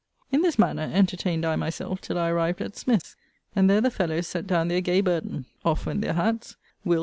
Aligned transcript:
In 0.31 0.41
this 0.41 0.57
manner 0.57 0.81
entertained 0.91 1.45
I 1.45 1.55
myself 1.55 2.01
till 2.01 2.17
I 2.17 2.29
arrived 2.29 2.59
at 2.59 2.75
Smith's; 2.75 3.15
and 3.55 3.69
there 3.69 3.81
the 3.81 3.91
fellows 3.91 4.25
set 4.25 4.47
down 4.47 4.67
their 4.67 4.81
gay 4.81 4.99
burden. 5.01 5.45
Off 5.63 5.85
went 5.85 6.01
their 6.01 6.13
hats; 6.13 6.55
Will. 6.83 6.99